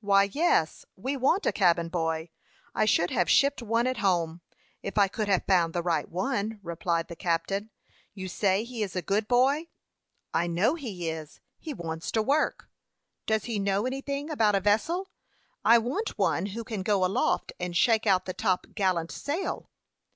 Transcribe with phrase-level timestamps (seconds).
[0.00, 2.30] "Why, yes; we want a cabin boy.
[2.72, 4.40] I should have shipped one at home,
[4.80, 7.70] if I could have found the right one," replied the captain.
[8.14, 9.66] "You say he is a good boy?"
[10.32, 11.40] "I know he is.
[11.58, 12.68] He wants to work."
[13.26, 15.08] "Does he know anything about a vessel?
[15.64, 19.68] I want one who can go aloft, and shake out the top gallant sail."